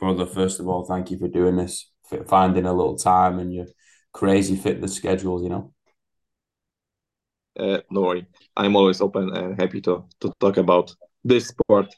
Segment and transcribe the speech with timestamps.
[0.00, 3.54] brother, first of all, thank you for doing this, for finding a little time and
[3.54, 3.66] your
[4.12, 5.72] crazy fitness schedule, you know.
[7.58, 8.26] Uh, no worry.
[8.56, 10.94] I'm always open and happy to to talk about
[11.24, 11.94] this sport.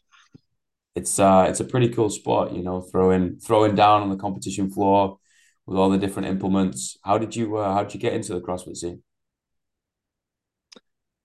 [0.94, 4.70] It's uh it's a pretty cool sport, you know, throwing throwing down on the competition
[4.70, 5.18] floor
[5.66, 6.98] with all the different implements.
[7.04, 9.02] How did you uh, how did you get into the CrossFit scene?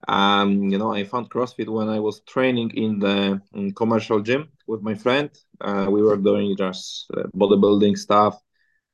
[0.06, 4.48] Um, you know, I found CrossFit when I was training in the in commercial gym
[4.66, 5.30] with my friend.
[5.60, 8.40] Uh, we were doing just uh, bodybuilding stuff,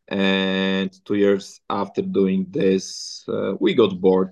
[0.09, 4.30] and two years after doing this, uh, we got bored,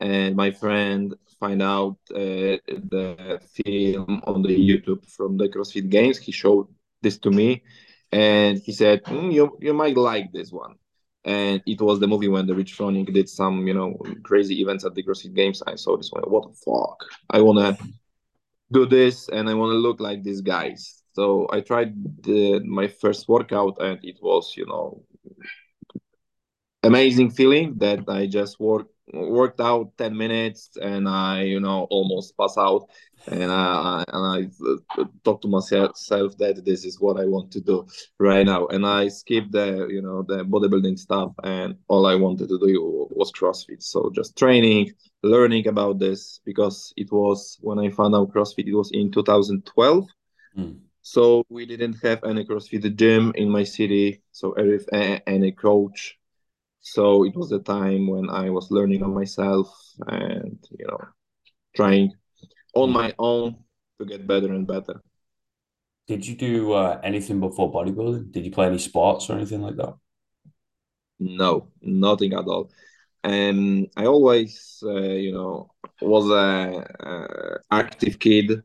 [0.00, 2.58] and my friend find out uh,
[2.94, 6.18] the film on the YouTube from the CrossFit Games.
[6.18, 6.68] He showed
[7.02, 7.62] this to me,
[8.12, 10.79] and he said, mm, "You you might like this one."
[11.24, 14.84] And it was the movie when the Rich Froning did some, you know, crazy events
[14.84, 15.62] at the CrossFit Games.
[15.66, 16.22] I saw this one.
[16.22, 17.04] What the fuck?
[17.28, 17.76] I wanna
[18.72, 21.02] do this, and I wanna look like these guys.
[21.12, 25.04] So I tried the, my first workout, and it was, you know,
[26.82, 32.36] amazing feeling that I just worked worked out 10 minutes and I, you know, almost
[32.36, 32.88] pass out.
[33.26, 35.96] And I, and I talk to myself
[36.38, 37.86] that this is what I want to do
[38.18, 38.66] right now.
[38.68, 43.08] And I skipped the, you know, the bodybuilding stuff and all I wanted to do
[43.10, 43.82] was CrossFit.
[43.82, 48.74] So just training, learning about this because it was when I found out CrossFit, it
[48.74, 50.06] was in 2012.
[50.56, 50.78] Mm.
[51.02, 54.22] So we didn't have any CrossFit gym in my city.
[54.32, 56.18] So any coach
[56.80, 59.68] so it was a time when I was learning on myself
[60.06, 61.00] and you know
[61.76, 62.12] trying
[62.74, 63.56] on my own
[63.98, 65.02] to get better and better.
[66.06, 68.32] Did you do uh, anything before bodybuilding?
[68.32, 69.94] Did you play any sports or anything like that?
[71.20, 72.70] No, nothing at all.
[73.22, 75.70] And I always, uh, you know,
[76.00, 78.62] was a, a, active kid.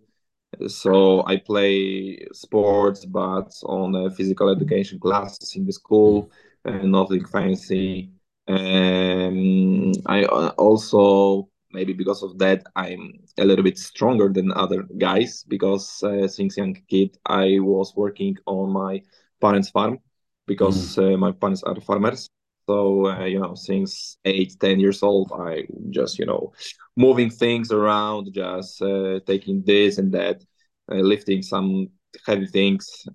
[0.68, 6.32] So I play sports, but on physical education classes in the school
[6.66, 8.12] nothing fancy.
[8.48, 14.84] Um, I uh, also maybe because of that I'm a little bit stronger than other
[14.98, 19.02] guys because uh, since young kid I was working on my
[19.42, 20.00] parents' farm
[20.46, 21.14] because mm.
[21.14, 22.30] uh, my parents are farmers.
[22.68, 26.54] So uh, you know, since eight, ten years old, I just you know,
[26.96, 30.44] moving things around, just uh, taking this and that,
[30.92, 31.90] uh, lifting some
[32.26, 33.06] heavy things.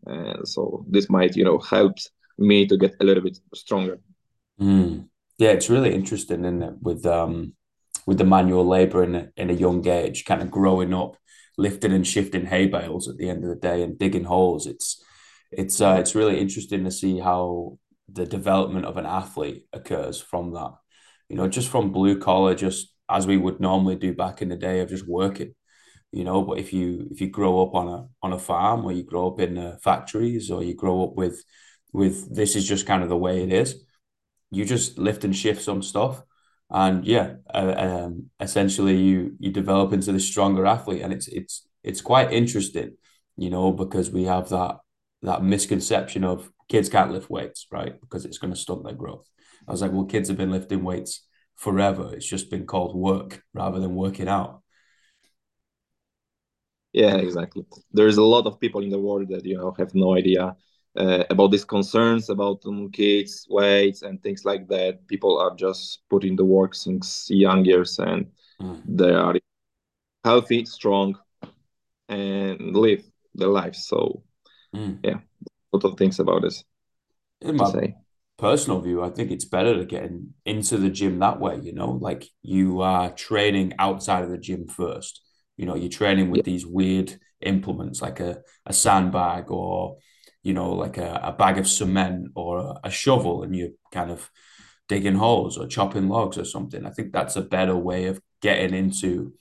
[0.45, 4.01] so this might you know helps me to get a little bit stronger.
[4.61, 5.09] Mm.
[5.39, 6.75] Yeah, it's really interesting, isn't it?
[6.81, 7.55] With um
[8.07, 11.17] with the manual labor in a, in a young age, kind of growing up,
[11.57, 14.67] lifting and shifting hay bales at the end of the day and digging holes.
[14.67, 15.03] It's
[15.51, 17.79] it's uh, it's really interesting to see how
[18.13, 20.73] the development of an athlete occurs from that.
[21.29, 24.57] You know, just from blue collar, just as we would normally do back in the
[24.57, 25.55] day of just working.
[26.13, 28.93] You know, but if you if you grow up on a on a farm or
[28.93, 31.45] you grow up in uh, factories or you grow up with
[31.93, 33.85] with this is just kind of the way it is.
[34.51, 36.23] You just lift and shift some stuff,
[36.71, 41.69] and yeah, uh, um, essentially you you develop into the stronger athlete, and it's it's
[41.85, 42.97] it's quite interesting,
[43.37, 44.79] you know, because we have that
[45.23, 48.01] that misconception of kids can't lift weights, right?
[48.01, 49.29] Because it's going to stunt their growth.
[49.69, 52.13] I was like, well, kids have been lifting weights forever.
[52.15, 54.63] It's just been called work rather than working out.
[56.93, 57.65] Yeah, exactly.
[57.93, 60.57] There's a lot of people in the world that you know have no idea
[60.97, 66.01] uh, about these concerns about um, kids weights and things like that people are just
[66.11, 68.27] putting the work since young years and
[68.61, 68.81] mm.
[68.87, 69.37] they are
[70.25, 71.17] healthy strong
[72.09, 73.75] and live their life.
[73.75, 74.23] so
[74.75, 74.99] mm.
[75.05, 75.19] yeah
[75.73, 76.65] a lot of things about this
[77.41, 77.95] in my say.
[78.37, 81.73] personal view i think it's better to get in, into the gym that way you
[81.73, 85.23] know like you are training outside of the gym first
[85.57, 86.53] you know you're training with yeah.
[86.53, 89.97] these weird implements like a, a sandbag or
[90.43, 94.11] you know, like a, a bag of cement or a, a shovel and you're kind
[94.11, 94.31] of
[94.89, 96.85] digging holes or chopping logs or something.
[96.87, 99.35] I think that's a better way of getting into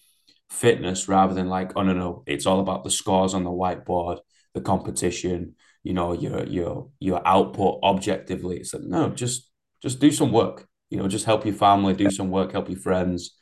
[0.49, 4.19] fitness rather than like, oh no, no, it's all about the scores on the whiteboard,
[4.53, 8.57] the competition, you know, your your your output objectively.
[8.57, 9.49] It's like, no, just
[9.81, 10.67] just do some work.
[10.89, 13.37] You know, just help your family, do some work, help your friends,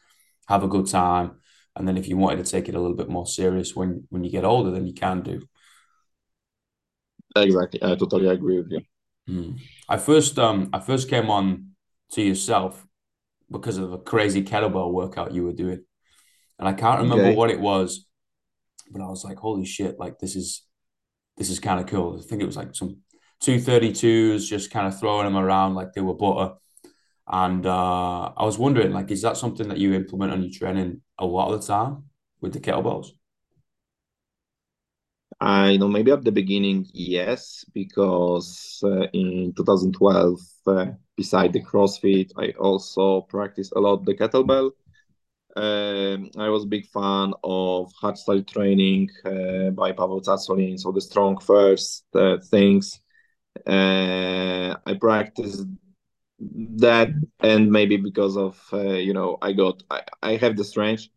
[0.48, 1.40] have a good time.
[1.76, 4.24] And then if you wanted to take it a little bit more serious when when
[4.24, 5.42] you get older, then you can do.
[7.44, 8.81] Exactly, I totally agree with you.
[9.30, 9.60] Mm.
[9.89, 11.72] I first um I first came on
[12.12, 12.86] to yourself
[13.51, 15.84] because of a crazy kettlebell workout you were doing,
[16.60, 17.36] and I can't remember okay.
[17.36, 18.06] what it was,
[18.92, 20.00] but I was like, holy shit!
[20.00, 20.63] Like this is
[21.38, 22.19] this is kind of cool.
[22.19, 22.98] I think it was like some
[23.40, 26.56] two thirty twos, just kind of throwing them around like they were butter.
[27.30, 31.01] And uh, I was wondering, like, is that something that you implement on your training
[31.19, 32.06] a lot of the time
[32.40, 33.07] with the kettlebells?
[35.39, 42.31] I know maybe at the beginning, yes, because uh, in 2012, uh, beside the CrossFit,
[42.38, 44.72] I also practiced a lot the kettlebell.
[45.56, 51.01] Um, I was a big fan of hardstyle training uh, by Pavel Tsatsouline, so the
[51.01, 53.00] StrongFirst uh, things.
[53.68, 55.66] Uh, I practiced
[56.40, 57.10] that,
[57.40, 61.07] and maybe because of you know I got I, I have the strength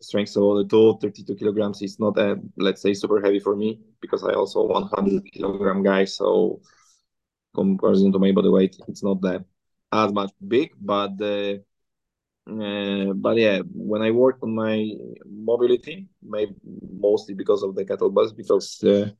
[0.00, 3.80] strength so the two 32 kilograms is not a let's say super heavy for me
[4.00, 6.60] because I also 100 kilogram guy so
[7.54, 9.44] comparison to my body weight it's not that
[9.92, 11.62] as much big but the
[12.50, 14.90] uh, but yeah, when I work on my
[15.26, 16.54] mobility, maybe
[16.98, 19.10] mostly because of the kettlebells, because uh,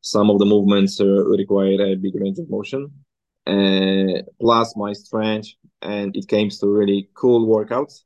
[0.00, 2.90] some of the movements uh, require a big range of motion,
[3.46, 5.48] uh, plus my strength,
[5.82, 8.04] and it came to really cool workouts.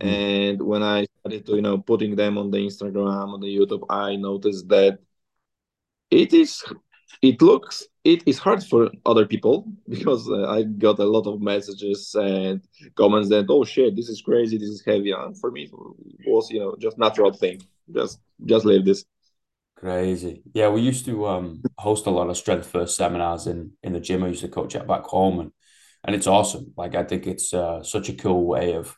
[0.00, 0.06] Mm.
[0.06, 3.84] And when I started to, you know, putting them on the Instagram, on the YouTube,
[3.88, 4.98] I noticed that
[6.10, 6.64] it is
[7.22, 11.40] it looks it is hard for other people because uh, I got a lot of
[11.40, 12.62] messages and
[12.96, 15.12] comments that oh shit this is crazy this is heavy.
[15.12, 17.62] And for me it was you know just natural thing.
[17.92, 19.04] Just just leave this.
[19.76, 20.42] Crazy.
[20.54, 24.24] Yeah we used to um host a lot of StrongFirst seminars in in the gym.
[24.24, 25.52] I used to coach at back home and
[26.02, 26.72] and it's awesome.
[26.76, 28.96] Like I think it's uh, such a cool way of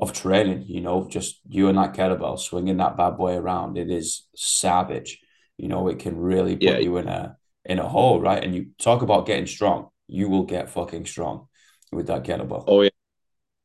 [0.00, 3.90] of training you know just you and that kettlebell swinging that bad boy around it
[3.90, 5.20] is savage.
[5.58, 6.78] You know it can really put yeah.
[6.78, 8.42] you in a in a hole right?
[8.42, 9.88] And you talk about getting strong.
[10.08, 11.48] You will get fucking strong
[11.92, 12.64] with that kettlebell.
[12.66, 12.90] Oh yeah.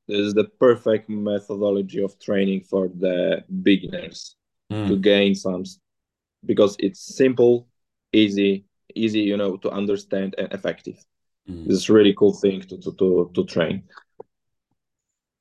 [0.08, 4.36] This is the perfect methodology of training for the beginners
[4.72, 4.88] mm.
[4.88, 5.64] to gain some
[6.46, 7.68] because it's simple
[8.14, 10.98] easy easy you know to understand and effective.
[11.50, 11.68] Mm.
[11.68, 13.84] this is really cool thing to to to, to train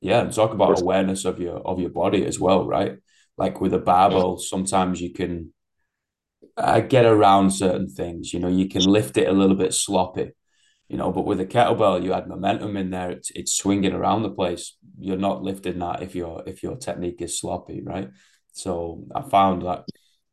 [0.01, 2.99] yeah and talk about awareness of your of your body as well right
[3.37, 5.53] like with a barbell sometimes you can
[6.57, 8.33] uh, get around certain things.
[8.33, 10.33] You know, you can lift it a little bit sloppy,
[10.89, 13.11] you know, but with a kettlebell, you add momentum in there.
[13.11, 14.77] It's, it's swinging around the place.
[14.99, 18.11] You're not lifting that if your if your technique is sloppy, right?
[18.53, 19.85] So I found that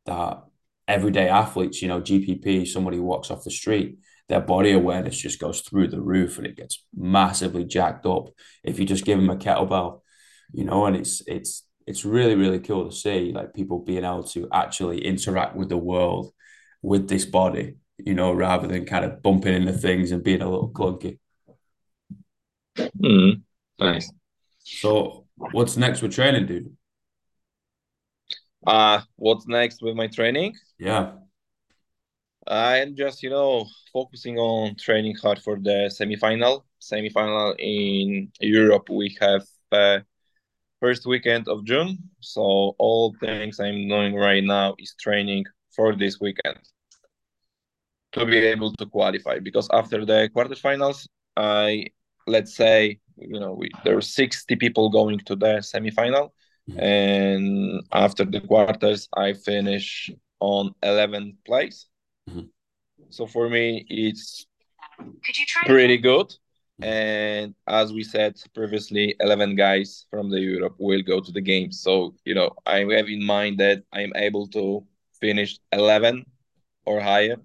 [0.06, 0.44] that
[0.86, 3.98] everyday athletes, you know, GPP, somebody walks off the street,
[4.32, 8.30] their body awareness just goes through the roof and it gets massively jacked up.
[8.64, 10.00] If you just give them a kettlebell,
[10.54, 14.22] you know, and it's it's it's really really cool to see like people being able
[14.22, 16.32] to actually interact with the world
[16.80, 20.48] with this body you know rather than kind of bumping into things and being a
[20.48, 21.18] little clunky.
[22.78, 23.42] Mm,
[23.78, 24.10] nice.
[24.60, 26.74] So what's next with training dude?
[28.66, 30.54] Uh what's next with my training?
[30.78, 31.21] Yeah
[32.46, 39.16] i'm just you know focusing on training hard for the semi-final semi-final in europe we
[39.20, 39.98] have uh,
[40.82, 41.96] first weekend of June.
[42.20, 45.44] So all things I'm doing right now is training
[45.76, 46.58] for this weekend
[48.12, 49.38] to be able to qualify.
[49.38, 51.06] Because after the quarterfinals,
[51.36, 51.86] I
[52.26, 56.30] let's say you know we, there are 60 people going to the semifinal,
[56.68, 56.80] mm-hmm.
[56.80, 60.10] and after the quarters, I finish
[60.40, 61.86] on 11th place.
[62.28, 62.46] Mm-hmm.
[63.10, 64.46] So for me, it's
[65.66, 66.34] pretty good.
[66.80, 71.80] And as we said previously, 11 guys from the Europe will go to the games.
[71.80, 74.84] So, you know, I have in mind that I'm able to
[75.20, 76.26] finish 11
[76.84, 77.36] or higher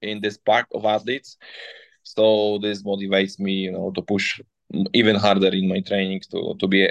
[0.00, 1.36] in this pack of athletes.
[2.04, 4.40] So this motivates me, you know, to push
[4.92, 6.88] even harder in my training to, to be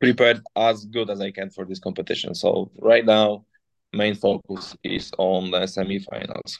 [0.00, 2.34] prepared as good as I can for this competition.
[2.34, 3.44] So right now,
[3.96, 6.58] main focus is on the semifinals.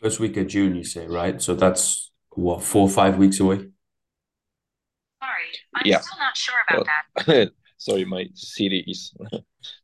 [0.00, 1.40] First week of June, you say, right?
[1.40, 3.56] So that's what four or five weeks away.
[3.56, 6.00] Sorry, I'm yeah.
[6.00, 7.52] still not sure about well, that.
[7.78, 9.14] sorry, my Siri is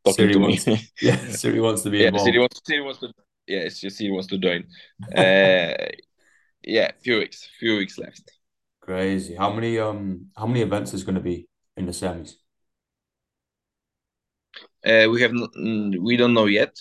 [0.05, 0.81] talking Siri to wants, me.
[1.01, 2.27] yeah, Siri wants to be yeah, involved.
[2.27, 3.13] Siri wants, Siri wants to.
[3.47, 4.65] Yeah, Siri wants to join.
[5.17, 5.87] uh,
[6.63, 8.31] yeah, few weeks, few weeks left.
[8.81, 9.35] Crazy.
[9.35, 12.35] How many um how many events is going to be in the semis?
[14.85, 15.33] Uh, we have
[16.01, 16.77] we don't know yet.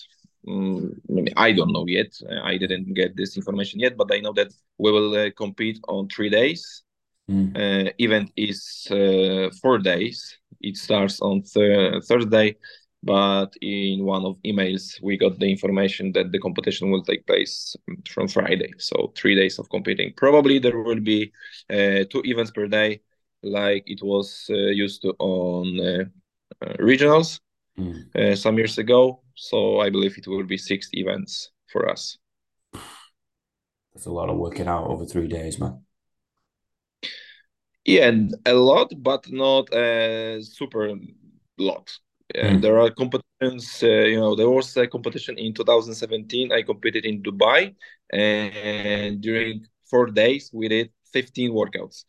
[0.47, 2.11] Mm, I don't know yet.
[2.43, 6.07] I didn't get this information yet, but I know that we will uh, compete on
[6.07, 6.83] three days.
[7.29, 7.55] Mm.
[7.55, 10.37] Uh, event is uh, four days.
[10.61, 12.55] It starts on th- Thursday,
[13.03, 17.75] but in one of emails we got the information that the competition will take place
[18.09, 18.71] from Friday.
[18.77, 20.13] So three days of competing.
[20.15, 21.31] Probably there will be
[21.69, 23.01] uh, two events per day,
[23.43, 26.05] like it was uh, used to on uh,
[26.79, 27.39] regionals
[27.79, 28.37] mm.
[28.37, 32.17] some years ago so I believe it will be six events for us.
[33.93, 35.85] That's a lot of working out over three days, man.
[37.85, 40.93] Yeah, and a lot, but not a super
[41.57, 41.89] lot.
[42.35, 42.61] Mm.
[42.61, 43.81] There are competitions.
[43.81, 46.51] Uh, you know, there was a competition in 2017.
[46.51, 47.75] I competed in Dubai,
[48.11, 52.03] and during four days we did 15 workouts.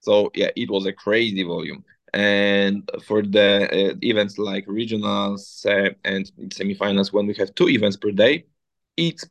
[0.00, 1.84] So yeah, it was a crazy volume.
[2.16, 7.98] And for the uh, events like regionals uh, and semifinals, when we have two events
[7.98, 8.46] per day,
[8.96, 9.28] it's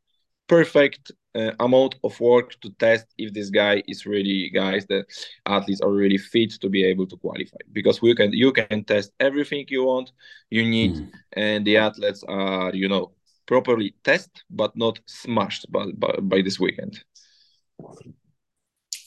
[0.48, 5.04] perfect uh, amount of work to test if this guy is really guys the
[5.48, 7.58] athletes are really fit to be able to qualify.
[7.74, 10.12] Because we can you can test everything you want
[10.51, 11.10] you need mm.
[11.34, 13.13] and the athletes are you know
[13.48, 17.04] properly test but not smashed by, by, by this weekend.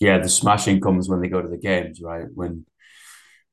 [0.00, 2.26] Yeah the smashing comes when they go to the games right?
[2.34, 2.66] When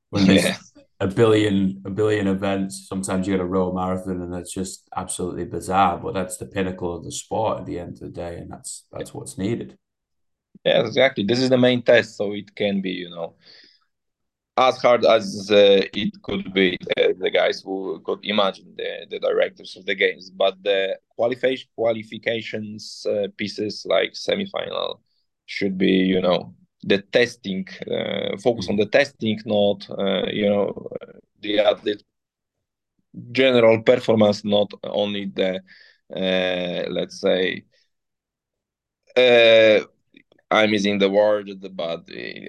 [0.09, 0.57] when there's yeah.
[0.99, 2.87] a billion a billion events.
[2.87, 5.97] Sometimes you get a row marathon, and it's just absolutely bizarre.
[5.97, 8.85] But that's the pinnacle of the sport at the end of the day, and that's
[8.91, 9.77] that's what's needed.
[10.63, 11.23] Yeah, exactly.
[11.23, 13.35] This is the main test, so it can be, you know,
[14.57, 16.77] as hard as uh, it could be.
[16.97, 21.67] Uh, the guys who could imagine the, the directors of the games, but the qualification
[21.75, 24.99] qualifications uh, pieces like semifinal
[25.45, 26.55] should be, you know,
[26.85, 30.89] the testing, uh, focus on the testing, not uh, you know
[31.41, 31.99] the
[33.31, 35.61] general performance, not only the
[36.15, 37.63] uh, let's say
[40.51, 42.05] I'm using the word, but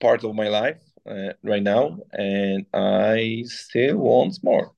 [0.00, 0.78] part of my life
[1.08, 4.72] uh, right now, and I still want more.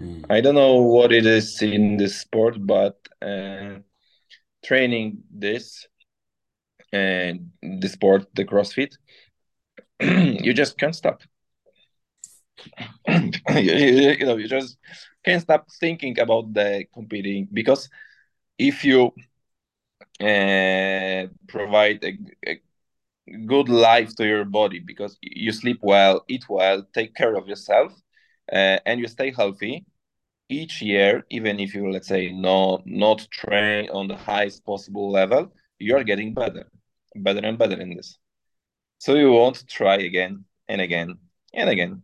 [0.00, 0.26] Mm.
[0.30, 3.78] I don't know what it is in the sport, but uh,
[4.64, 5.86] training this
[6.92, 8.96] and the sport, the CrossFit,
[10.00, 11.22] you just can't stop.
[13.08, 14.78] you, you, know, you just
[15.24, 17.88] can't stop thinking about the competing because
[18.58, 19.12] if you
[20.20, 22.60] uh, provide a, a
[23.46, 27.92] good life to your body because you sleep well, eat well, take care of yourself,
[28.52, 29.84] uh, and you stay healthy
[30.48, 31.24] each year.
[31.30, 36.04] Even if you let's say no not train on the highest possible level, you are
[36.04, 36.70] getting better,
[37.16, 38.18] better and better in this.
[38.98, 41.16] So you want to try again and again
[41.54, 42.02] and again.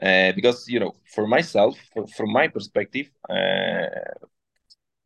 [0.00, 3.86] Uh, because you know, for myself, for, from my perspective, uh,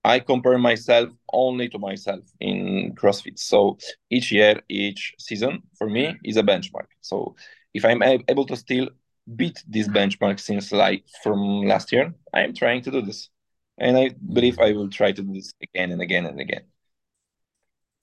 [0.09, 3.39] I compare myself only to myself in CrossFit.
[3.39, 3.77] So
[4.09, 6.87] each year, each season for me is a benchmark.
[7.03, 7.37] So
[7.75, 8.89] if I'm able to still
[9.37, 13.29] beat this benchmark since like from last year, I am trying to do this.
[13.77, 16.63] And I believe I will try to do this again and again and again.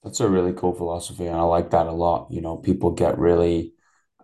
[0.04, 1.26] That's a really cool philosophy.
[1.26, 2.28] And I like that a lot.
[2.30, 3.74] You know, people get really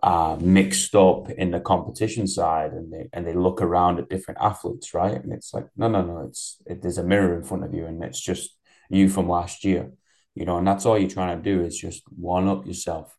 [0.02, 4.40] uh, mixed up in the competition side and they and they look around at different
[4.40, 5.22] athletes, right?
[5.22, 7.86] And it's like, no, no, no, it's it, there's a mirror in front of you
[7.86, 8.56] and it's just
[8.90, 9.92] you from last year,
[10.34, 13.16] you know, and that's all you're trying to do is just one up yourself,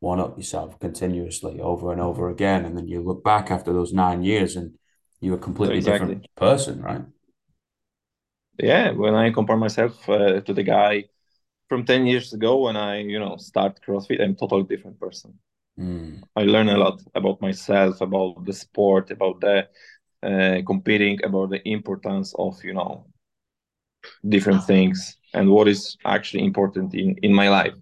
[0.00, 2.64] one up yourself continuously over and over again.
[2.64, 4.74] And then you look back after those nine years and
[5.20, 6.16] you're a completely exactly.
[6.16, 7.02] different person, right?
[8.58, 11.04] Yeah, when I compare myself uh, to the guy
[11.68, 15.38] from 10 years ago when I, you know, start CrossFit, I'm totally different person.
[15.78, 16.22] Mm.
[16.36, 19.68] I learn a lot about myself, about the sport, about the
[20.22, 23.06] uh, competing, about the importance of you know
[24.28, 27.74] different things and what is actually important in in my life.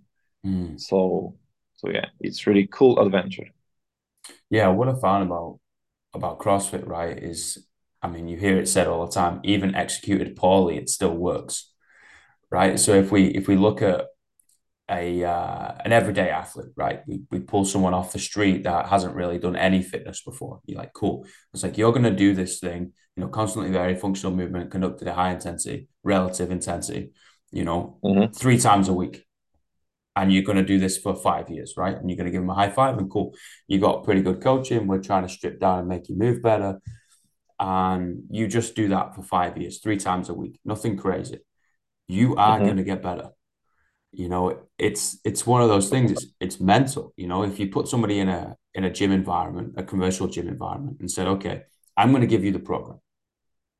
[0.44, 0.78] Mm.
[0.78, 1.36] So
[1.76, 3.48] so yeah, it's really cool adventure.
[4.50, 5.58] Yeah, what I found about
[6.14, 7.66] about CrossFit, right, is
[8.02, 11.72] I mean, you hear it said all the time, even executed poorly, it still works.
[12.50, 12.78] Right.
[12.78, 14.06] So if we if we look at
[14.88, 17.00] a uh, an everyday athlete, right?
[17.06, 20.60] We, we pull someone off the street that hasn't really done any fitness before.
[20.66, 21.26] You're like, cool.
[21.52, 25.08] It's like you're going to do this thing, you know, constantly very functional movement conducted
[25.08, 27.12] at high intensity, relative intensity.
[27.52, 28.36] you know, Mhm.
[28.36, 29.24] three times a week.
[30.16, 31.96] And you're going to do this for five years, right?
[31.96, 33.34] And you're going to give them a high five and cool.
[33.68, 34.86] You got pretty good coaching.
[34.88, 36.80] We're trying to strip down and make you move better.
[37.60, 41.38] And you just do that for five years, three times a week, nothing crazy.
[42.08, 42.64] You are Mhm.
[42.64, 43.30] going to get better.
[44.16, 44.44] You know,
[44.78, 46.10] it's it's one of those things.
[46.10, 47.12] It's it's mental.
[47.16, 50.48] You know, if you put somebody in a in a gym environment, a commercial gym
[50.48, 51.64] environment, and said, okay,
[51.96, 52.98] I'm going to give you the program,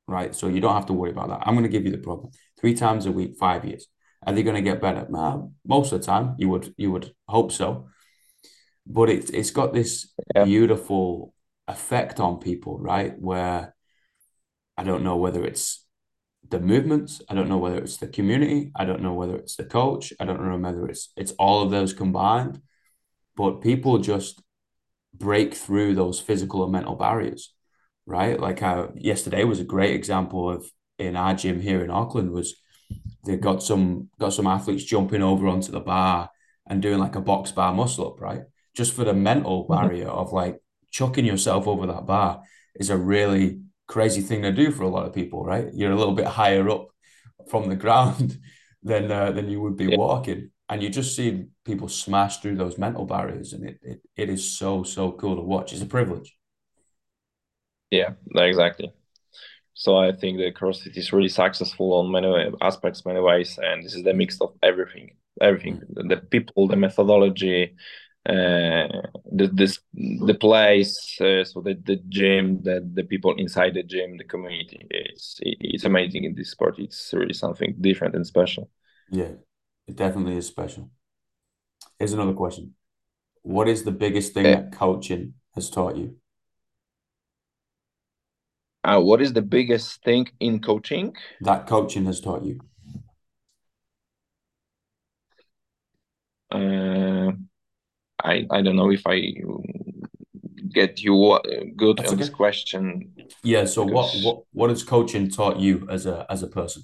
[0.07, 0.35] right?
[0.35, 1.41] So you don't have to worry about that.
[1.45, 3.87] I'm going to give you the program three times a week, five years.
[4.25, 5.07] Are they going to get better?
[5.65, 7.89] Most of the time, you would you would hope so.
[8.85, 10.45] But it's it's got this Yeah.
[10.45, 11.33] beautiful
[11.67, 13.13] effect on people, right?
[13.19, 13.75] Where
[14.77, 15.86] I don't know whether it's
[16.49, 19.65] the movements, I don't know whether it's the community, I don't know whether it's the
[19.65, 22.61] coach, I don't know whether it's it's all of those combined,
[23.35, 24.41] but people just
[25.13, 27.53] break through those physical and mental barriers,
[28.05, 28.39] right?
[28.39, 32.55] Like how yesterday was a great example of in our gym here in Auckland was
[33.25, 36.29] they got some got some athletes jumping over onto the bar
[36.69, 38.43] and doing like a box bar muscle up, right?
[38.75, 39.69] Just for the mental Mhm.
[39.69, 40.59] barrier of like
[40.91, 42.43] chucking yourself over that bar
[42.75, 45.67] is a really crazy thing to do for a lot of people, right?
[45.73, 46.87] You're a little bit higher up
[47.49, 48.39] from the ground
[48.83, 49.97] than uh, than you would be Yeah.
[49.97, 54.29] walking, and you just see people smash through those mental barriers, and it it, it
[54.29, 55.73] is so so cool to watch.
[55.73, 56.37] It's a privilege.
[57.91, 58.91] Yeah, exactly.
[59.75, 63.95] So I think the CrossFit is really successful on many aspects, many ways, and this
[63.95, 67.75] is the mix of everything, everything, the, the people, the methodology,
[68.27, 74.17] the this the place, uh, so the the gym, the the people inside the gym,
[74.17, 74.85] the community.
[74.89, 76.79] It's it's amazing in this sport.
[76.79, 78.69] It's really something different and special.
[79.09, 79.33] Yeah,
[79.87, 80.89] it definitely is special.
[81.99, 82.73] Here's another question.
[83.43, 86.17] What is the biggest thing Uh, that coaching has taught you?
[88.83, 91.15] uh, what is the biggest thing in coaching?
[91.41, 92.59] That coaching has taught you?
[96.51, 97.31] Uh,
[98.23, 99.33] I I don't know if I
[100.73, 101.39] get you
[101.75, 103.11] good That's on this question
[103.43, 106.83] Yeah, so what because what what has coaching taught you as a as a person?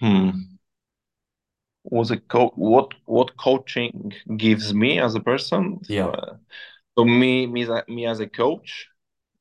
[0.00, 0.56] hmm,
[1.84, 5.80] was a co what what coaching gives me as a person.
[5.88, 6.12] Yeah.
[6.12, 6.34] Uh,
[6.98, 8.88] so me me as a, me as a coach,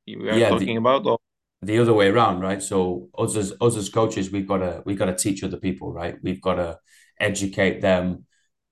[0.06, 1.20] you are Yeah, talking the about or
[1.66, 2.62] the other way around, right?
[2.62, 5.92] So us as us as coaches, we've got to we've got to teach other people,
[5.94, 6.18] right?
[6.22, 6.80] We've got to
[7.20, 8.26] educate them,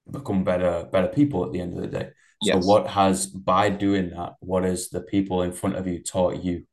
[0.09, 2.09] become better better people at the end of the day.
[2.43, 6.43] So what has by doing that, what has the people in front of you taught
[6.43, 6.65] you?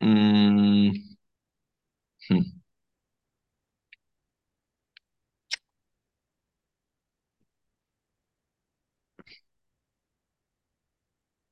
[0.00, 0.92] Mm,
[2.28, 2.57] hmm.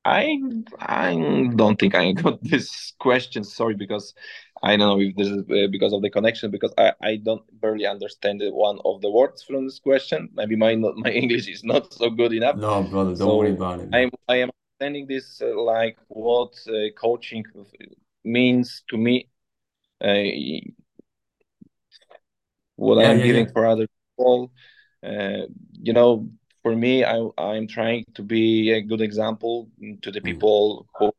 [0.07, 0.39] I
[0.79, 3.43] I don't think I got this question.
[3.43, 4.13] Sorry, because
[4.63, 6.51] I don't know if this is uh, because of the connection.
[6.51, 10.29] Because I, I don't barely understand one of the words from this question.
[10.33, 12.59] Maybe my not, my English is not so good enough.
[12.59, 16.53] No, brother, don't worry about it, I am I am understanding this uh, like what
[16.67, 17.43] uh, coaching
[18.23, 19.29] means to me.
[20.01, 20.23] Uh,
[22.75, 23.25] what Yeah, I'm yeah, yeah.
[23.25, 24.51] giving for other people.
[25.05, 26.29] Uh, you know,
[26.67, 29.69] for me, I I'm trying to be a good example
[30.03, 30.25] to the Mm.
[30.31, 31.11] people who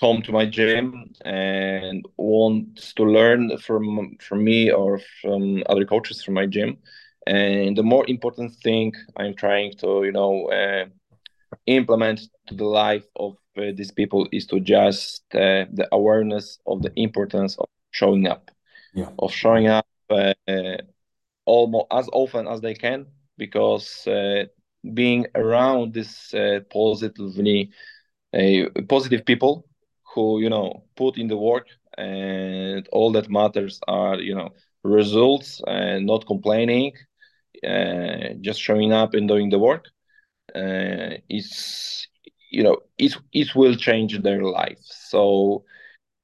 [0.00, 6.22] come to my gym and want to learn from from me or from other coaches
[6.24, 6.78] from my gym.
[7.26, 10.86] And the more important thing I'm trying to, you know, uh,
[11.66, 16.82] implement to the life of uh, these people is to just uh, the awareness of
[16.82, 18.50] the importance of showing up,
[18.94, 19.10] Yeah.
[19.18, 20.78] of showing up uh, uh,
[21.46, 24.44] almost as often as they can, because uh,
[24.94, 27.70] being around this uh, positively
[28.34, 29.64] uh, positive people
[30.14, 31.66] who you know put in the work
[31.96, 34.50] and all that matters are you know
[34.84, 36.92] results and not complaining
[37.66, 39.86] uh, just showing up and doing the work
[40.54, 42.08] uh, is
[42.50, 44.80] you know it it will change their life.
[44.82, 45.64] So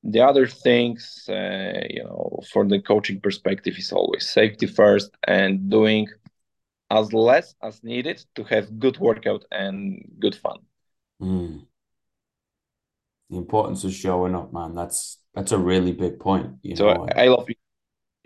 [0.02, 5.70] the other things uh, you know for the coaching perspective is always safety first and
[5.70, 6.06] doing
[6.90, 10.58] as less as needed to have good workout and good fun
[11.20, 11.66] Mm.
[13.30, 14.74] The importance of showing up, man.
[14.74, 17.06] That's that's a really big point, you so know.
[17.14, 17.58] I, I love it.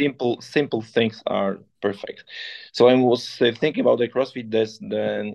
[0.01, 2.25] simple simple things are perfect
[2.73, 5.35] so i was uh, thinking about the crossfit this then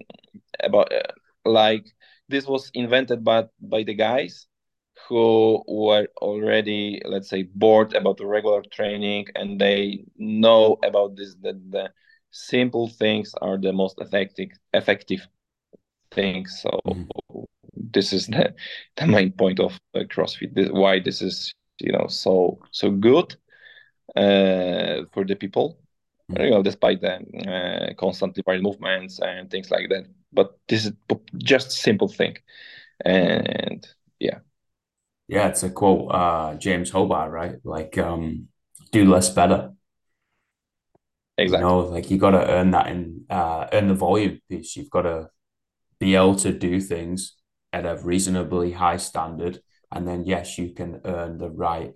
[0.63, 1.01] about uh,
[1.45, 1.85] like
[2.29, 4.47] this was invented by by the guys
[5.07, 11.35] who were already let's say bored about the regular training and they know about this
[11.41, 11.89] that the
[12.31, 15.27] simple things are the most effective effective
[16.11, 17.07] things so Mhm.
[17.73, 18.53] this is the,
[18.97, 20.53] the main point of uh, CrossFit.
[20.53, 23.35] This, why this is you know so so good
[24.15, 25.79] uh, for the people.
[26.31, 26.43] Mm-hmm.
[26.43, 27.13] You know, despite the
[27.47, 30.05] uh, constantly varied movements and things like that.
[30.33, 30.93] But this is
[31.37, 32.37] just simple thing,
[33.05, 33.87] and
[34.19, 34.39] yeah.
[35.29, 37.55] Yeah, it's a quote, uh, James Hobart, right?
[37.63, 38.47] Like, um,
[38.91, 39.73] do less better.
[41.37, 41.63] Exactly.
[41.63, 44.75] You know, like you got to earn that in uh, earn the volume piece.
[44.75, 45.29] You've got to
[45.99, 47.35] be able to do things
[47.73, 51.93] at a reasonably high standard, and then yes, you can earn the right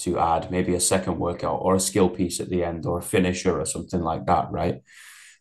[0.00, 3.02] to add maybe a second workout or a skill piece at the end or a
[3.02, 4.82] finisher or something like that, right?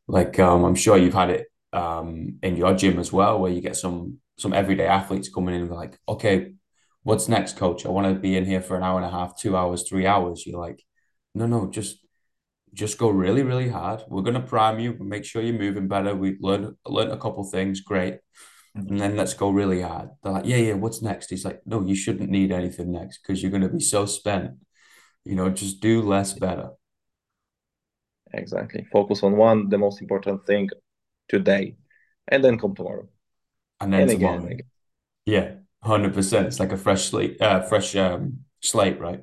[0.08, 3.62] Like um, I'm sure you've had it um, in your gym as well, where you
[3.62, 6.54] get some some everyday athletes coming in and like, okay,
[7.04, 7.86] what's next, coach?
[7.86, 10.08] I want to be in here for an hour and a half, two hours, three
[10.08, 10.46] hours.
[10.46, 10.84] You're like,
[11.36, 11.98] no, no, just
[12.74, 14.02] just go really, really hard.
[14.08, 16.16] We're gonna prime you, make sure you're moving better.
[16.16, 18.20] We've learned learned a couple things, great.
[18.76, 20.10] And then let's go really hard.
[20.24, 21.30] They're like, yeah, yeah, what's next?
[21.30, 24.52] He's like, no, you shouldn't need anything next because you're gonna be so spent.
[25.26, 26.70] You know, just do less better.
[28.34, 28.86] Exactly.
[28.92, 30.70] Focus on one, the most important thing
[31.28, 31.76] today,
[32.28, 33.08] and then come tomorrow.
[33.82, 34.38] And then and tomorrow.
[34.38, 34.66] Again, again.
[35.26, 35.52] Yeah,
[35.84, 36.48] hundred percent.
[36.48, 39.22] It's like a fresh slate, uh, fresh um, slate, right?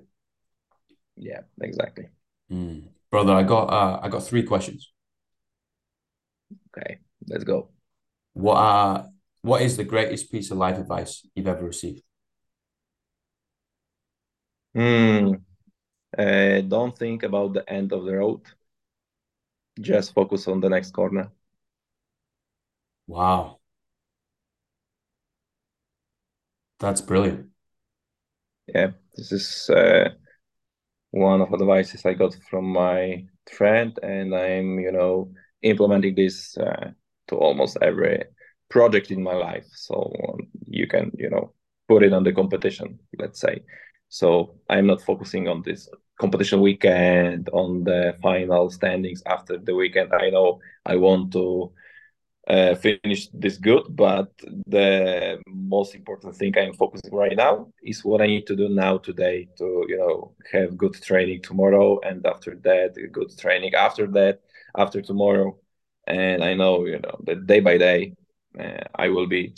[1.17, 2.09] Yeah, exactly.
[2.51, 4.93] Mm brother, I got uh, I got three questions.
[6.77, 7.71] Okay, let's go.
[8.35, 9.09] What are
[9.43, 12.03] what is the greatest piece of life advice you've ever received?
[14.75, 15.35] Hmm.
[16.17, 18.43] Uh, don't think about the end of the road.
[19.81, 21.31] Just focus on the next corner.
[23.07, 23.61] Wow.
[26.79, 27.51] That's brilliant.
[28.67, 30.11] Yeah, this is uh,
[31.17, 36.57] one of the advices I got from my friend, and I'm you know implementing this
[36.59, 36.91] uh,
[37.29, 38.25] to almost every
[38.69, 39.67] project in my life.
[39.73, 41.53] So um, you can you know
[41.89, 43.63] put it on the competition, let's say.
[44.09, 45.89] So I'm not focusing on this
[46.21, 50.13] competition weekend on the final standings after the weekend.
[50.13, 51.73] I know I want to
[52.47, 53.85] uh, finish this good.
[53.91, 54.33] But
[54.67, 58.99] the most important thing I'm focusing right now is what I need to do now
[58.99, 64.41] today to you know have good training tomorrow, and after that, good training after that,
[64.77, 65.59] after tomorrow.
[66.07, 68.15] And I know you know that day by day,
[68.59, 69.55] uh, I will be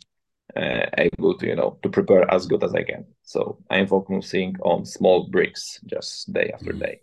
[0.57, 3.05] uh, able to you know to prepare as good as I can.
[3.23, 6.79] So I'm focusing on small bricks, just day after mm-hmm.
[6.79, 7.01] day,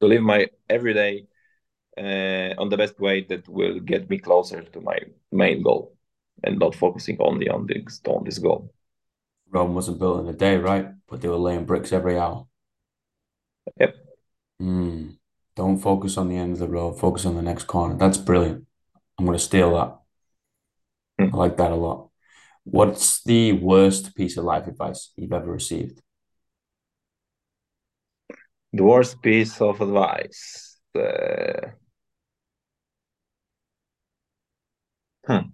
[0.00, 1.26] to live my everyday
[1.98, 4.98] uh, on the best way that will get me closer to my
[5.30, 5.94] main goal
[6.44, 8.72] and not focusing only on this on this goal.
[9.50, 10.88] Rome wasn't built in a day, right?
[11.08, 12.46] But they were laying bricks every hour.
[13.78, 13.94] Yep.
[14.60, 15.18] Mm.
[15.54, 16.98] Don't focus on the end of the road.
[16.98, 17.96] Focus on the next corner.
[17.96, 18.66] That's brilliant.
[19.18, 19.98] I'm going to steal that.
[21.20, 21.34] Mm.
[21.34, 22.08] I like that a lot.
[22.64, 26.00] What's the worst piece of life advice you've ever received?
[28.72, 30.78] The worst piece of advice.
[30.94, 31.72] Uh,
[35.26, 35.52] Hmm.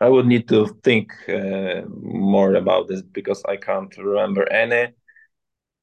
[0.00, 4.92] I would need to think uh, more about this because I can't remember any.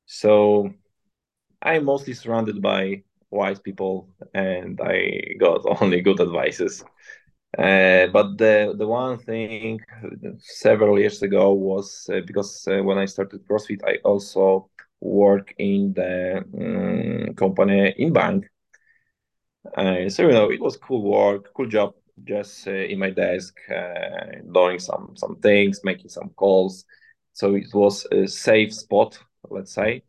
[0.05, 0.73] So
[1.61, 6.83] I'm mostly surrounded by wise people, and I got only good advices.
[7.57, 9.79] Uh, but the the one thing
[10.39, 14.69] several years ago was uh, because uh, when I started CrossFit, I also
[15.01, 18.49] work in the um, company in bank,
[19.77, 23.55] uh, so you know, it was cool work, cool job, just uh, in my desk,
[23.69, 26.85] uh, doing some some things, making some calls.
[27.33, 29.17] So it was a safe spot,
[29.49, 30.03] let's say.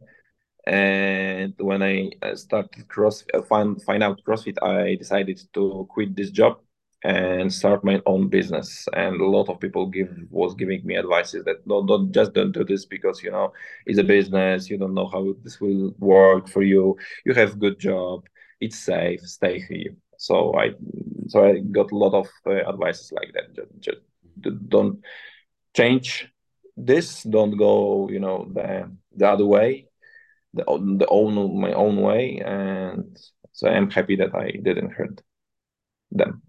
[0.66, 6.58] And when I started cross, find find out CrossFit, I decided to quit this job
[7.04, 8.88] and start my own business.
[8.94, 12.52] And a lot of people give was giving me advices that don't, don't just don't
[12.52, 13.52] do this because you know
[13.86, 14.68] it's a business.
[14.68, 16.96] You don't know how this will work for you.
[17.24, 18.24] You have good job
[18.60, 19.94] it's safe, stay here.
[20.16, 20.70] So I
[21.28, 23.54] so I got a lot of uh, advices like that.
[23.54, 24.00] Just,
[24.40, 25.00] just don't
[25.74, 26.28] change
[26.76, 27.22] this.
[27.22, 29.88] Don't go, you know, the the other way,
[30.52, 30.64] the
[30.98, 32.42] the own my own way.
[32.44, 33.16] And
[33.52, 35.20] so I'm happy that I didn't hurt
[36.10, 36.42] them,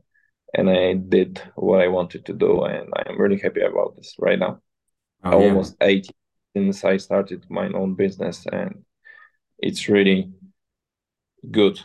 [0.54, 4.40] and I did what I wanted to do, and I'm really happy about this right
[4.40, 4.62] now.
[5.24, 5.88] Oh, Almost yeah.
[5.88, 6.08] eight
[6.56, 8.86] since I started my own business, and
[9.58, 10.32] it's really
[11.52, 11.80] good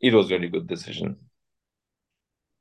[0.00, 1.16] it was really good decision.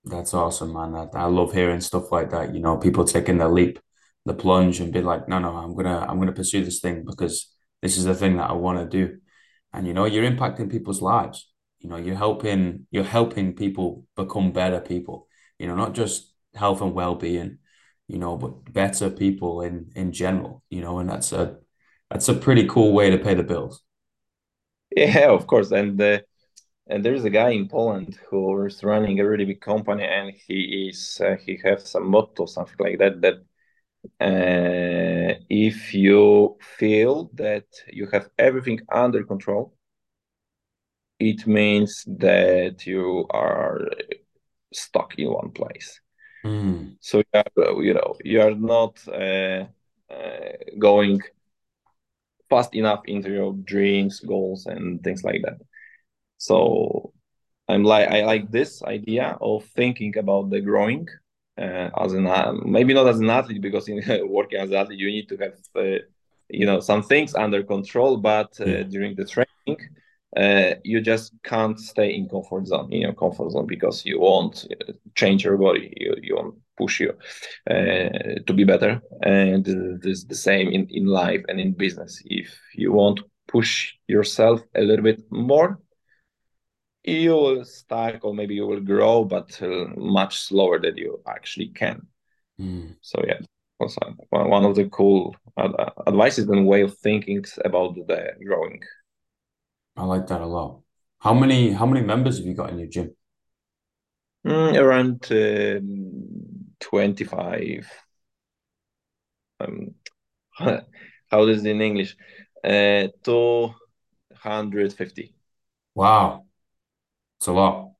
[0.05, 0.93] That's awesome, man.
[0.93, 2.53] That I love hearing stuff like that.
[2.53, 3.79] You know, people taking the leap,
[4.25, 7.51] the plunge, and be like, no, no, I'm gonna, I'm gonna pursue this thing because
[7.81, 9.17] this is the thing that I want to do.
[9.73, 11.51] And you know, you're impacting people's lives.
[11.79, 15.27] You know, you're helping, you're helping people become better people.
[15.59, 17.59] You know, not just health and well being.
[18.07, 21.59] you know, but better people in in general, you know, and that's a
[22.09, 23.83] that's a pretty cool way to pay the bills.
[24.95, 26.19] Yeah, of course, and uh,
[26.89, 30.89] and there's a guy in Poland who is running a really big company, and he
[30.89, 33.35] is uh, he has some motto something like that that
[34.19, 39.75] uh, if you feel that you have everything under control,
[41.19, 43.89] it means that you are
[44.73, 46.01] stuck in one place.
[46.43, 46.95] Mm.
[47.01, 49.65] So you, are, you know you are not uh,
[50.11, 51.21] uh, going
[52.49, 55.59] fast enough into your dreams, goals, and things like that.
[56.39, 57.13] So
[57.67, 61.07] I'm like I like this idea of thinking about the growing
[61.57, 62.27] uh, as an
[62.65, 65.57] maybe not as an athlete because in working as an athlete you need to have
[65.75, 65.99] uh,
[66.49, 68.83] you know some things under control, but uh, yeah.
[68.83, 69.77] during the training
[70.37, 74.65] uh, you just can't stay in comfort zone in your comfort zone because you won't
[74.71, 77.11] uh, change your body you, you won't push you
[77.69, 82.21] uh, to be better and this is the same in, in life and in business
[82.25, 85.79] if you want to push yourself a little bit more
[87.03, 91.69] you will stack or maybe you will grow but uh, much slower than you actually
[91.69, 92.05] can
[92.59, 92.95] mm.
[93.01, 93.39] so yeah
[93.79, 95.35] also one of the cool
[96.07, 98.81] advices and way of thinking about the growing
[99.99, 100.79] I like that a lot.
[101.19, 103.13] How many how many members have you got in your gym?
[104.47, 107.91] Mm, around um, 25.
[109.59, 109.95] Um,
[111.29, 112.15] how is it in English?
[112.63, 115.35] Uh, 250.
[115.95, 116.45] Wow.
[117.39, 117.91] It's a lot.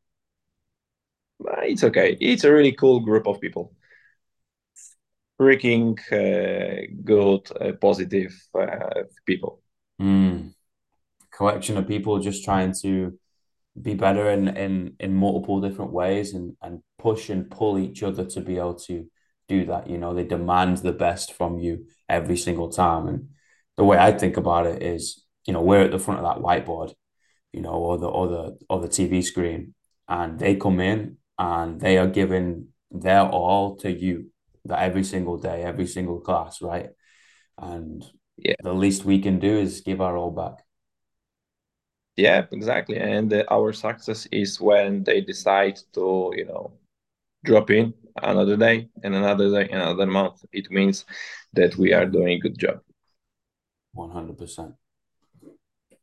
[1.64, 2.18] It's okay.
[2.20, 3.74] It's a really cool group of people.
[5.40, 9.62] Freaking uh, good, uh, positive uh, people.
[10.02, 10.54] Mm
[11.40, 13.18] collection of people just trying to
[13.82, 18.26] be better in in in multiple different ways and and push and pull each other
[18.26, 19.08] to be able to
[19.48, 23.30] do that you know they demand the best from you every single time and
[23.78, 26.44] the way i think about it is you know we're at the front of that
[26.44, 26.94] whiteboard
[27.54, 29.74] you know or the or the or the tv screen
[30.08, 34.30] and they come in and they are giving their all to you
[34.66, 36.90] that every single day every single class right?
[37.58, 38.06] And
[38.38, 38.56] yeah.
[38.64, 40.64] the least we can do is give our all back.
[42.16, 46.74] Yeah exactly and uh, our success is when they decide to you know
[47.44, 50.44] drop in another day and another day another month.
[50.52, 51.06] It means
[51.54, 52.82] that we are doing a good job.
[53.96, 54.74] 100%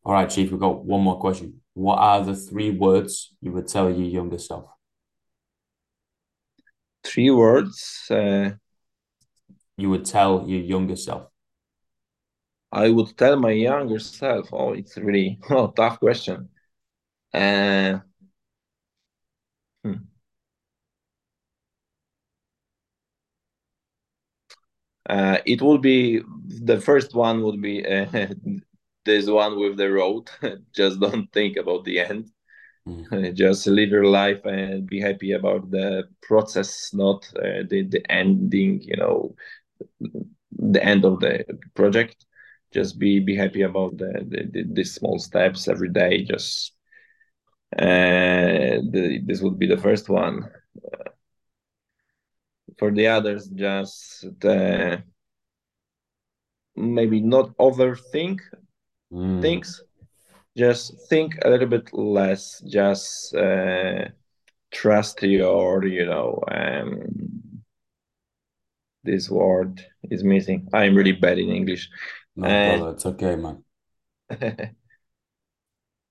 [0.07, 3.67] all right chief we've got one more question what are the three words you would
[3.67, 4.65] tell your younger self
[7.03, 8.51] three words uh,
[9.77, 11.27] you would tell your younger self
[12.73, 16.51] I would tell my younger self, oh, it's really oh, tough question.
[17.33, 18.01] Uh,
[19.85, 19.95] hmm.
[25.09, 28.07] uh, it would be the first one would be uh,
[29.07, 30.29] this one with the road.
[30.75, 32.31] Just don't think about the end.
[32.87, 33.35] Mm.
[33.35, 38.83] Just live your life and be happy about the process, not uh, the the ending.
[38.83, 39.35] You know,
[40.59, 42.27] the end of the project
[42.73, 46.73] just be be happy about the the, the, small steps every day just
[47.79, 50.51] uh, the, this would be the first one
[50.93, 51.11] uh,
[52.79, 54.97] for the others just uh,
[56.75, 58.41] maybe not overthink
[59.17, 59.41] mm.
[59.41, 59.83] things
[60.57, 64.05] just think a little bit less just uh,
[64.71, 67.03] trust your you know um,
[69.05, 71.89] this word is missing i'm really bad in english
[72.37, 73.65] no, uh, brother, it's okay, man.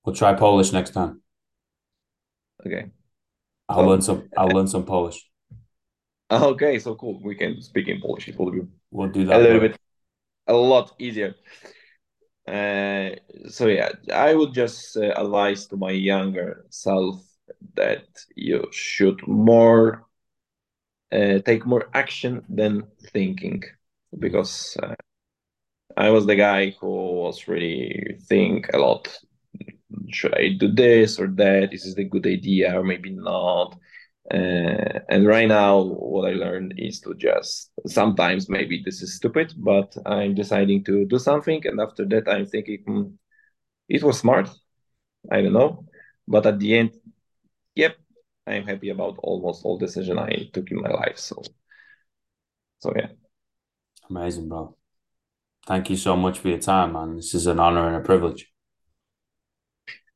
[0.04, 1.22] we'll try Polish next time.
[2.66, 2.90] Okay.
[3.68, 4.28] I'll so, learn some.
[4.36, 5.24] I'll learn some Polish.
[6.28, 7.20] Okay, so cool.
[7.22, 8.26] We can speak in Polish.
[8.26, 9.78] It will be we'll do that a little bit,
[10.48, 11.36] a lot easier.
[12.46, 13.10] Uh,
[13.48, 17.20] so yeah, I would just uh, advise to my younger self
[17.74, 18.06] that
[18.36, 20.06] you should more
[21.12, 23.62] uh, take more action than thinking,
[24.18, 24.94] because uh,
[25.96, 26.88] I was the guy who
[27.22, 29.08] was really think a lot.
[30.10, 31.72] Should I do this or that?
[31.72, 33.78] Is this a good idea or maybe not?
[34.32, 39.54] Uh, and right now, what I learned is to just sometimes maybe this is stupid,
[39.56, 43.02] but I'm deciding to do something, and after that, I'm thinking hmm,
[43.88, 44.50] it was smart.
[45.30, 45.86] I don't know,
[46.26, 46.90] but at the end,
[47.74, 47.96] yep,
[48.46, 51.18] I'm happy about almost all decision I took in my life.
[51.18, 51.42] So,
[52.78, 53.08] so yeah.
[54.10, 54.76] Amazing, bro.
[55.66, 57.16] Thank you so much for your time, man.
[57.16, 58.52] This is an honor and a privilege.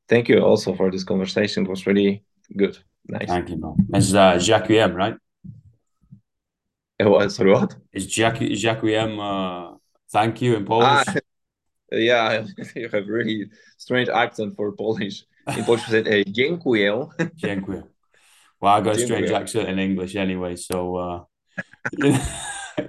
[0.07, 1.65] Thank you also for this conversation.
[1.65, 2.23] It was really
[2.55, 2.77] good.
[3.07, 3.27] Nice.
[3.27, 3.75] Thank you, man.
[3.89, 5.15] This is uh, Jacques right?
[6.99, 7.31] what?
[7.31, 7.75] Sorry, what?
[7.93, 9.77] Is Jackie Jacquiem uh,
[10.11, 11.05] thank you in Polish?
[11.07, 11.15] Ah,
[11.91, 15.23] yeah, you have really strange accent for Polish.
[15.57, 17.07] In Polish, you said uh, dziękuję.
[17.35, 17.83] Dziękuję.
[18.61, 21.23] Well, I got a strange accent in English anyway, so uh,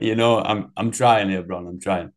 [0.01, 1.67] you know, I'm I'm trying here, Bron.
[1.67, 2.13] I'm trying.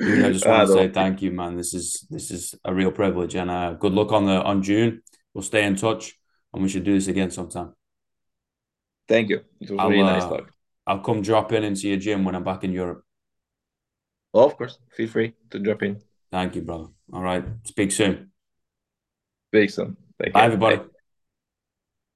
[0.00, 1.56] I just want to say thank you, man.
[1.56, 5.02] This is this is a real privilege, and uh, good luck on the on June.
[5.34, 6.18] We'll stay in touch,
[6.54, 7.74] and we should do this again sometime.
[9.08, 9.40] Thank you.
[9.60, 10.50] It was I'll, really nice uh, talk.
[10.86, 13.02] I'll come drop in into your gym when I'm back in Europe.
[14.32, 14.78] Oh, of course.
[14.96, 16.00] Feel free to drop in.
[16.30, 16.88] Thank you, brother.
[17.12, 17.44] All right.
[17.64, 18.30] Speak soon.
[19.50, 19.96] Speak soon.
[20.18, 20.76] Thank Bye, everybody.
[20.76, 20.84] Bye.